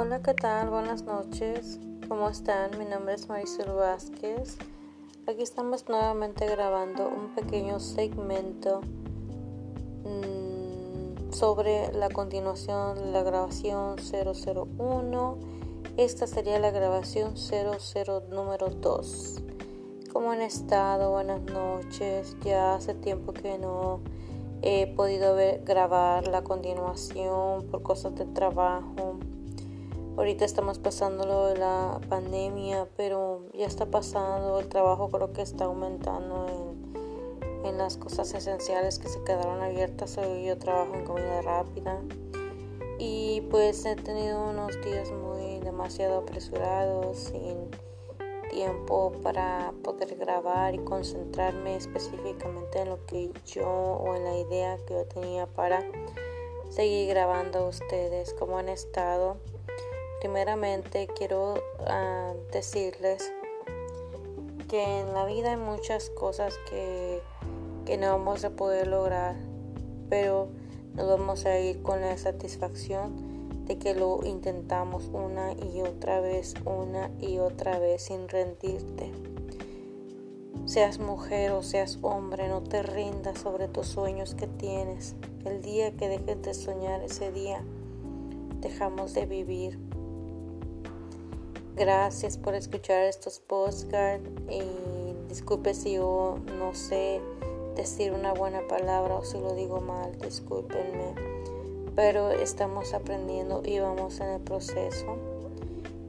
[0.00, 0.70] Hola, ¿qué tal?
[0.70, 1.80] Buenas noches.
[2.06, 2.78] ¿Cómo están?
[2.78, 4.56] Mi nombre es Marisol Vázquez.
[5.26, 8.82] Aquí estamos nuevamente grabando un pequeño segmento
[10.04, 15.38] mmm, sobre la continuación de la grabación 001.
[15.96, 19.42] Esta sería la grabación 00 número 2.
[20.12, 21.10] ¿Cómo han estado?
[21.10, 22.36] Buenas noches.
[22.44, 23.98] Ya hace tiempo que no
[24.62, 29.18] he podido ver, grabar la continuación por cosas de trabajo
[30.18, 34.58] Ahorita estamos pasando lo de la pandemia, pero ya está pasando.
[34.58, 36.74] El trabajo creo que está aumentando
[37.64, 40.18] en, las cosas esenciales que se quedaron abiertas.
[40.44, 42.00] Yo trabajo en comida rápida
[42.98, 47.70] y pues he tenido unos días muy demasiado apresurados, sin
[48.50, 54.78] tiempo para poder grabar y concentrarme específicamente en lo que yo o en la idea
[54.84, 55.84] que yo tenía para
[56.70, 59.36] seguir grabando a ustedes, cómo han estado.
[60.20, 63.32] Primeramente quiero ah, decirles
[64.68, 67.22] que en la vida hay muchas cosas que,
[67.86, 69.36] que no vamos a poder lograr,
[70.10, 70.48] pero
[70.94, 76.54] nos vamos a ir con la satisfacción de que lo intentamos una y otra vez,
[76.64, 79.12] una y otra vez sin rendirte.
[80.64, 85.14] Seas mujer o seas hombre, no te rindas sobre tus sueños que tienes.
[85.44, 87.62] El día que dejes de soñar, ese día
[88.60, 89.87] dejamos de vivir.
[91.78, 94.62] Gracias por escuchar estos postcards y
[95.28, 97.20] disculpe si yo no sé
[97.76, 101.14] decir una buena palabra o si lo digo mal, discúlpenme.
[101.94, 105.06] Pero estamos aprendiendo y vamos en el proceso.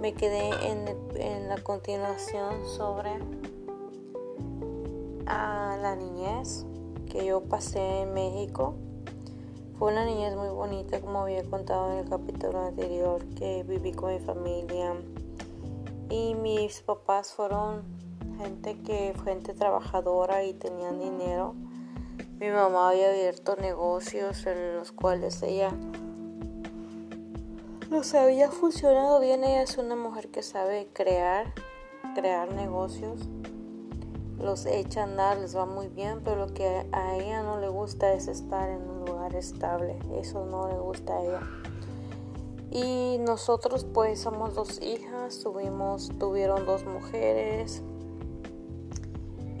[0.00, 3.10] Me quedé en, la continuación sobre
[5.26, 6.66] a la niñez
[7.08, 8.74] que yo pasé en México.
[9.78, 14.12] Fue una niñez muy bonita, como había contado en el capítulo anterior, que viví con
[14.12, 14.96] mi familia
[16.12, 17.84] y mis papás fueron
[18.38, 21.54] gente que gente trabajadora y tenían dinero.
[22.38, 25.72] Mi mamá había abierto negocios en los cuales ella
[27.90, 29.42] los había funcionado bien.
[29.42, 31.54] Ella es una mujer que sabe crear,
[32.14, 33.20] crear negocios.
[34.38, 37.68] Los echa a andar, les va muy bien, pero lo que a ella no le
[37.68, 39.98] gusta es estar en un lugar estable.
[40.20, 41.40] Eso no le gusta a ella.
[42.72, 47.82] Y nosotros pues somos dos hijas, tuvimos, tuvieron dos mujeres.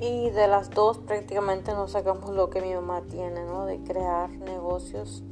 [0.00, 3.66] Y de las dos prácticamente nos sacamos lo que mi mamá tiene, ¿no?
[3.66, 5.22] De crear negocios.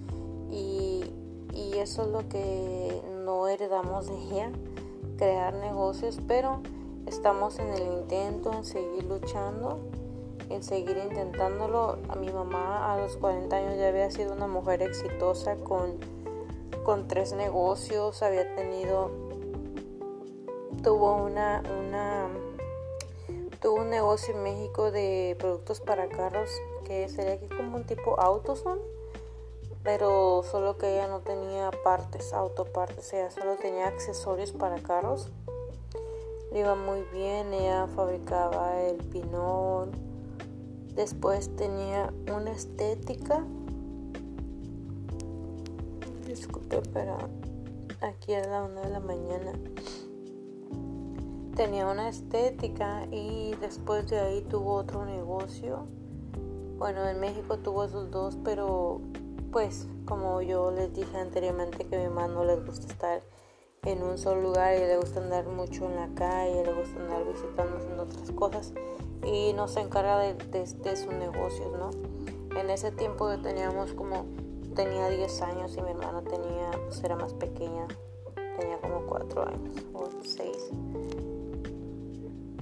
[0.50, 1.10] Y,
[1.54, 4.52] y eso es lo que no heredamos de ella,
[5.16, 6.20] crear negocios.
[6.28, 6.60] Pero
[7.06, 9.78] estamos en el intento, en seguir luchando,
[10.50, 11.96] en seguir intentándolo.
[12.10, 16.19] A mi mamá a los 40 años ya había sido una mujer exitosa con
[16.84, 19.10] con tres negocios, había tenido,
[20.82, 22.28] tuvo una, una,
[23.60, 26.50] tuvo un negocio en México de productos para carros
[26.84, 28.80] que sería aquí como un tipo AutoZone,
[29.82, 35.28] pero solo que ella no tenía partes, autopartes, ella solo tenía accesorios para carros.
[36.52, 39.92] Le iba muy bien, ella fabricaba el pinol,
[40.94, 43.44] después tenía una estética
[46.30, 47.18] disculpe, pero
[48.00, 49.52] aquí a la una de la mañana
[51.56, 55.86] tenía una estética y después de ahí tuvo otro negocio.
[56.78, 59.00] Bueno, en México tuvo esos dos, pero
[59.50, 63.22] pues como yo les dije anteriormente que a mi mamá no les gusta estar
[63.82, 67.24] en un solo lugar y le gusta andar mucho en la calle, le gusta andar
[67.26, 68.72] visitando, haciendo otras cosas
[69.24, 71.90] y no se encarga de, de, de sus negocios, ¿no?
[72.58, 74.26] En ese tiempo teníamos como
[74.84, 77.86] tenía 10 años y mi hermana tenía, pues era más pequeña,
[78.58, 80.56] tenía como 4 años o 6.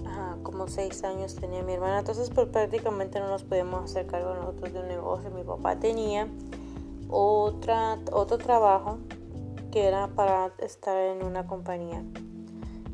[0.05, 4.35] Ajá, como 6 años tenía mi hermana, entonces pues prácticamente no nos podíamos hacer cargo
[4.35, 5.31] nosotros de un negocio.
[5.31, 6.27] Mi papá tenía
[7.09, 8.99] otra, otro trabajo
[9.71, 12.03] que era para estar en una compañía.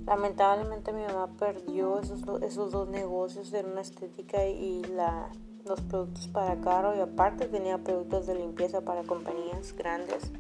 [0.05, 5.31] Lamentablemente mi mamá perdió esos, esos dos negocios de una estética y la
[5.65, 10.31] los productos para carro y aparte tenía productos de limpieza para compañías grandes.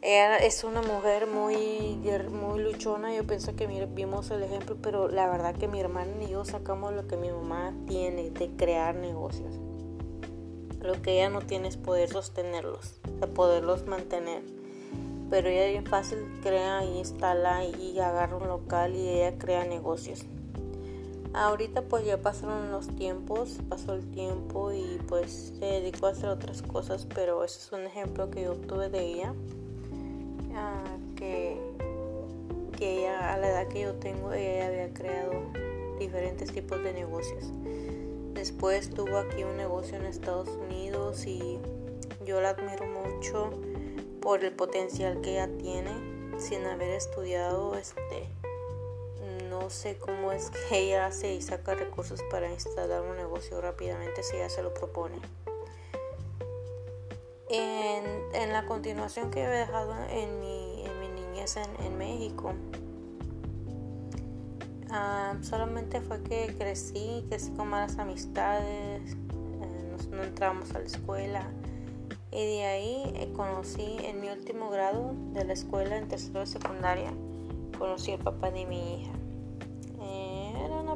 [0.00, 1.98] Ella es una mujer muy,
[2.30, 6.30] muy luchona, yo pienso que vimos el ejemplo, pero la verdad que mi hermana y
[6.30, 9.54] yo sacamos lo que mi mamá tiene de crear negocios.
[10.80, 14.42] Lo que ella no tiene es poder sostenerlos, de poderlos mantener.
[15.28, 20.24] Pero ella bien fácil crea y instala y agarra un local y ella crea negocios.
[21.36, 26.30] Ahorita pues ya pasaron los tiempos, pasó el tiempo y pues se dedicó a hacer
[26.30, 29.34] otras cosas, pero ese es un ejemplo que yo tuve de ella,
[30.54, 30.82] ah,
[31.14, 31.60] que
[32.76, 35.32] que ella, a la edad que yo tengo, ella había creado
[35.98, 37.44] diferentes tipos de negocios.
[38.34, 41.58] Después tuvo aquí un negocio en Estados Unidos y
[42.24, 43.50] yo la admiro mucho
[44.20, 45.90] por el potencial que ella tiene
[46.38, 48.28] sin haber estudiado este
[49.60, 54.22] no sé cómo es que ella hace y saca recursos para instalar un negocio rápidamente
[54.22, 55.16] si ella se lo propone.
[57.48, 62.54] En, la continuación que he dejado en mi, en mi niñez en, México,
[64.90, 71.50] ah, solamente fue que crecí, crecí con malas amistades, eh, no entramos a la escuela
[72.30, 76.46] y de ahí eh, conocí en mi último grado de la escuela en tercero de
[76.46, 77.12] secundaria,
[77.78, 79.12] conocí al papá de mi hija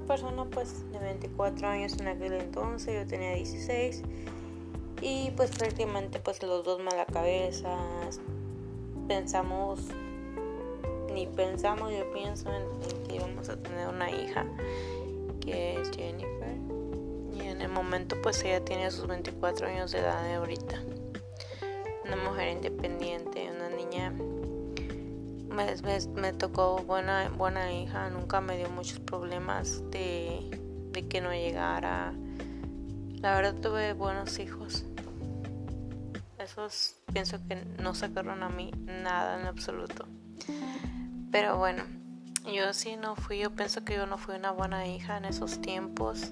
[0.01, 4.03] persona pues de 24 años en aquel entonces, yo tenía 16
[5.01, 7.77] y pues prácticamente pues los dos mala cabeza,
[9.09, 9.81] pensamos,
[11.13, 12.65] ni pensamos, yo pienso en,
[13.09, 14.47] que íbamos a tener una hija
[15.41, 16.57] que es Jennifer
[17.33, 20.83] y en el momento pues ella tiene sus 24 años de edad de ahorita,
[22.05, 24.13] una mujer independiente, una niña
[25.51, 30.59] me, tocó buena, buena hija, nunca me dio muchos problemas de,
[31.09, 32.13] que no llegara.
[33.17, 34.85] La verdad tuve buenos hijos.
[36.39, 40.07] Esos pienso que no sacaron a mí nada en absoluto.
[41.31, 41.85] Pero bueno,
[42.53, 45.61] yo sí no fui, yo pienso que yo no fui una buena hija en esos
[45.61, 46.31] tiempos.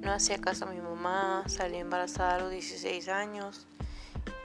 [0.00, 3.66] No hacía caso a mi mamá, salí embarazada a los 16 años.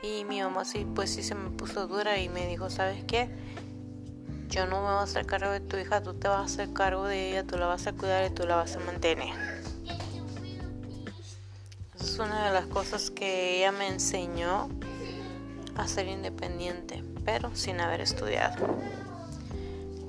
[0.03, 3.29] Y mi mamá sí, pues sí se me puso dura y me dijo, ¿sabes qué?
[4.57, 6.74] Yo no me voy a hacer cargo de tu hija, tú te vas a hacer
[6.74, 9.30] cargo de ella, tú la vas a cuidar y tú la vas a mantener.
[11.94, 14.68] Esa es una de las cosas que ella me enseñó
[15.75, 18.80] a ser independiente, pero sin haber estudiado.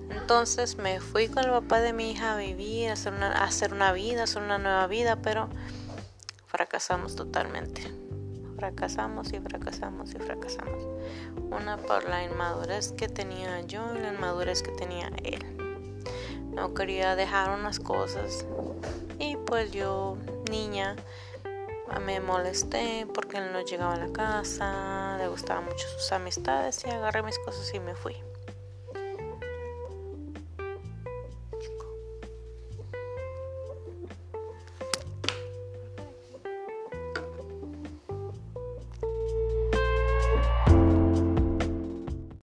[0.08, 3.44] Entonces me fui con el papá de mi hija a vivir, a hacer una, a
[3.44, 5.50] hacer una vida, a hacer una nueva vida, pero
[6.46, 8.07] fracasamos totalmente
[8.58, 10.84] fracasamos y fracasamos y fracasamos.
[11.50, 15.44] Una por la inmadurez que tenía yo y la inmadurez que tenía él.
[16.52, 18.44] No quería dejar unas cosas
[19.20, 20.18] y pues yo,
[20.50, 20.96] niña,
[22.04, 26.90] me molesté porque él no llegaba a la casa, le gustaban mucho sus amistades y
[26.90, 28.16] agarré mis cosas y me fui.